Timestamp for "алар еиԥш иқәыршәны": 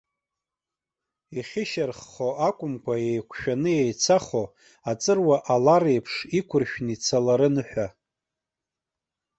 5.53-6.91